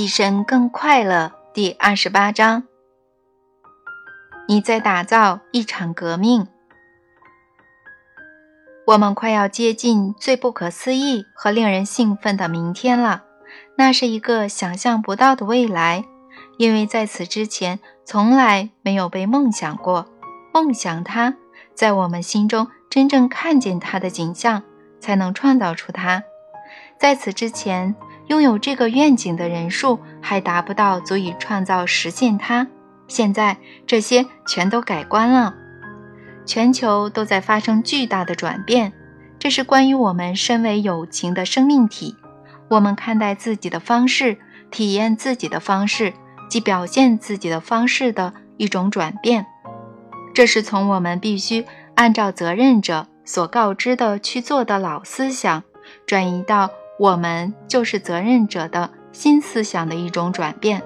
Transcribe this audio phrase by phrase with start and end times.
[0.00, 1.30] 一生更快乐。
[1.52, 2.62] 第二十八章，
[4.48, 6.46] 你在打造一场革命。
[8.86, 13.24] 我们快要接近最不可思议和令人兴奋的明天了。
[13.76, 16.06] 那是一个想象不到的未来，
[16.56, 20.06] 因为在此之前从来没有被梦想过。
[20.54, 21.34] 梦想它，
[21.74, 24.62] 在我们心中真正看见它的景象，
[24.98, 26.24] 才能创造出它。
[26.98, 27.94] 在此之前。
[28.30, 32.68] 拥有这个愿景的人数还达不到足以创造实现它。
[33.08, 33.56] 现在
[33.88, 35.52] 这些全都改观了，
[36.46, 38.92] 全球都在发生巨大的转变。
[39.40, 42.14] 这是关于我们身为友情的生命体，
[42.68, 44.38] 我们看待自己的方式、
[44.70, 46.12] 体验自己的方式
[46.48, 49.44] 及表现自己的方式的一种转变。
[50.32, 55.64] 这是从我们必须按照责任者所告知的去做的老思想，
[56.06, 56.70] 转移到。
[57.00, 60.82] 我们就是责任者的新思想的一种转变，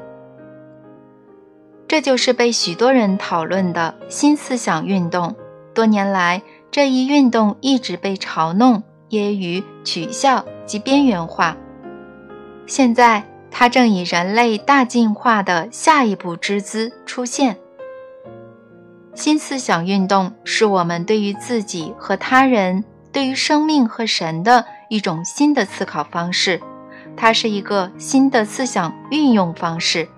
[1.88, 5.34] 这就是被许多人讨论的新思想运动。
[5.74, 11.56] 多年来，这一运动一直被嘲弄、揶揄、取笑及边缘化。
[12.64, 17.56] 现在，它正以人类大进化的下一步之姿出现。
[19.16, 24.64] 新思想运动是我们对于自己和他人、对于生命和神的。
[24.88, 26.60] 一种新的思考方式，
[27.16, 30.08] 它是一个新的思想运用方式，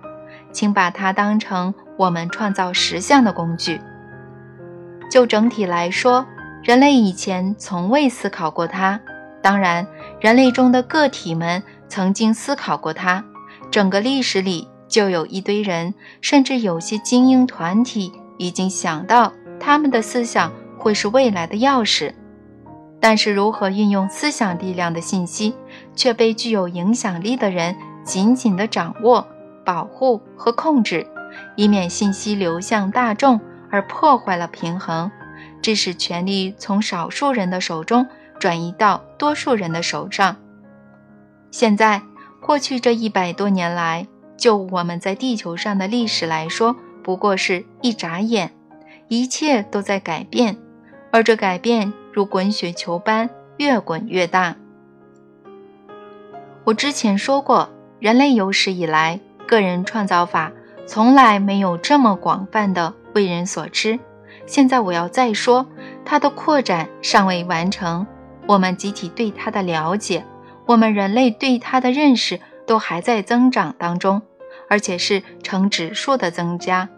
[0.51, 3.79] 请把它当成我们创造实相的工具。
[5.09, 6.25] 就整体来说，
[6.63, 8.99] 人类以前从未思考过它。
[9.41, 9.87] 当然，
[10.19, 13.23] 人类中的个体们曾经思考过它。
[13.71, 22.13] 整个历史里就有一堆人，甚至有些精英团体已经想到，他们的思想会是未来的钥匙。
[22.99, 25.53] 但是，如何运用思想力量的信息，
[25.95, 29.27] 却被具有影响力的人紧紧地掌握、
[29.63, 31.05] 保护和控制，
[31.55, 35.11] 以免信息流向大众而破坏了平衡，
[35.61, 38.07] 致使权力从少数人的手中
[38.39, 40.35] 转移到多数人的手上。
[41.51, 42.01] 现在，
[42.41, 48.51] 过去这一百多年来，就我们在地球上的历史来说，不过是一眨眼，
[49.07, 50.57] 一切都在改变，
[51.11, 51.93] 而这改变。
[52.17, 54.55] 如滚雪球般越滚越大。
[56.63, 57.69] 我之前说过，
[57.99, 60.51] 人类有史以来，个人创造法
[60.87, 63.99] 从来没有这么广泛的为人所知。
[64.47, 65.67] 现在我要再说，
[66.03, 68.07] 它的扩展尚未完成。
[68.47, 70.25] 我们集体对它的了解，
[70.65, 74.23] 我们人类对它的认识都还在增长当中，
[74.67, 76.89] 而且是呈指数的增加。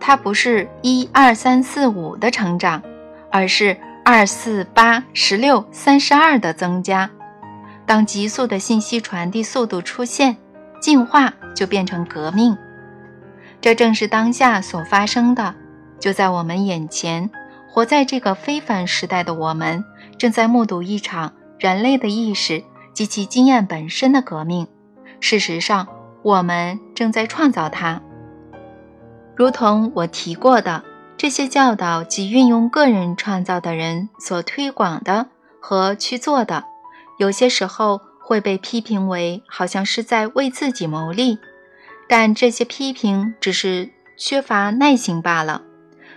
[0.00, 2.82] 它不是一二三四五的成长，
[3.30, 3.76] 而是。
[4.04, 7.08] 二四八十六三十二的增加，
[7.86, 10.36] 当急速的信息传递速度出现，
[10.80, 12.56] 进化就变成革命。
[13.60, 15.54] 这正是当下所发生的，
[16.00, 17.30] 就在我们眼前。
[17.70, 19.84] 活在这个非凡时代的我们，
[20.18, 24.66] 正在目睹一场人类的意识及其经验本身的革命。
[25.20, 25.86] 事实上，
[26.22, 28.02] 我们正在创造它。
[29.36, 30.82] 如同我提过的。
[31.22, 35.28] 这些教导及运用个人创造的人所推广的
[35.60, 36.64] 和去做的，
[37.16, 41.38] 有些时候会被批评为好像是在为自己谋利，
[42.08, 43.88] 但这些批评只是
[44.18, 45.62] 缺乏耐心罢了。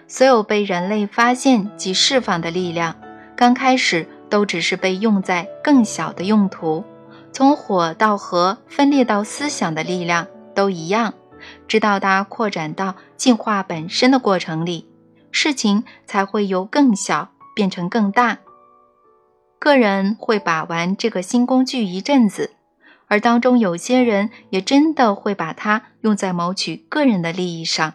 [0.07, 2.95] 所有被人类发现及释放的力量，
[3.35, 6.83] 刚开始都只是被用在更小的用途，
[7.31, 11.13] 从火到核，分裂到思想的力量都一样，
[11.67, 14.89] 直到它扩展到进化本身的过程里。
[15.35, 18.40] 事情才会由更小变成更大。
[19.59, 22.56] 个人会把玩这个新工具一阵子，
[23.07, 27.94] 而当中有些人也真的会把它用在谋取个人的利益上。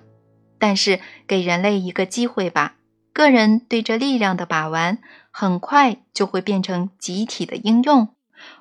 [0.58, 2.74] 但是，给人类一个机会吧，
[3.14, 4.98] 个人对这力量的把玩，
[5.30, 8.08] 很快就会变成集体的应用，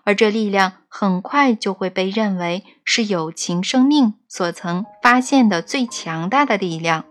[0.06, 7.03] 而这力量很快就会被认为是友情生命所曾发现的最强大的力量。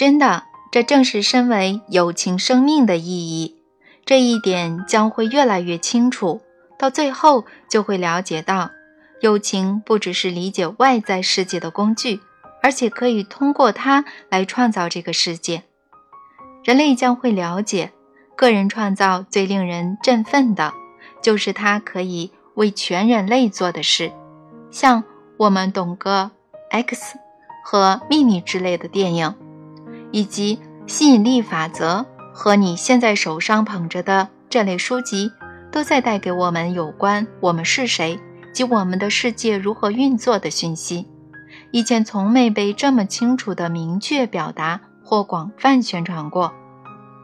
[0.00, 3.56] 真的，这正是身为友情生命的意义。
[4.06, 6.40] 这一点将会越来越清楚，
[6.78, 8.70] 到最后就会了解到，
[9.20, 12.22] 友情不只是理解外在世界的工具，
[12.62, 15.64] 而且可以通过它来创造这个世界。
[16.64, 17.92] 人类将会了解，
[18.34, 20.72] 个人创造最令人振奋的，
[21.22, 24.10] 就是它可以为全人类做的事，
[24.70, 25.04] 像
[25.36, 26.30] 我们懂个
[26.70, 27.18] X
[27.62, 29.34] 和秘密之类的电影。
[30.10, 35.30] 以及吸引力法则和你现在手上捧着的这类书籍，
[35.70, 38.18] 都在带给我们有关我们是谁
[38.52, 41.06] 及我们的世界如何运作的讯息，
[41.70, 46.52] 以前从没被这么清楚地明确表达或广泛宣传过。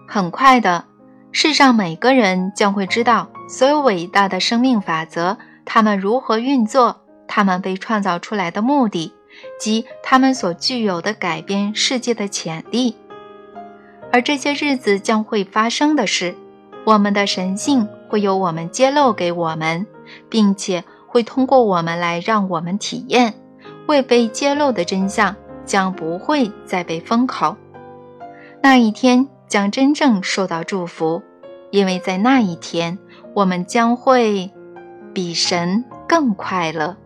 [0.07, 0.85] 很快的，
[1.33, 9.13] 世上每个人将会知道所有伟大的生命法则，它们如何运作，它们被创造出来的目的，
[9.59, 12.97] 及他们所具有的改变世界的潜力。
[14.13, 16.35] 而这些日子将会发生的事，
[16.85, 19.87] 我们的神性会由我们揭露给我们，
[20.29, 23.35] 并且会通过我们来让我们体验。
[23.87, 27.57] 未被揭露的真相将不会再被封口。
[28.63, 31.23] 那一天将真正受到祝福，
[31.71, 32.99] 因为在那一天，
[33.35, 34.51] 我们将会
[35.13, 36.97] 比神更快乐。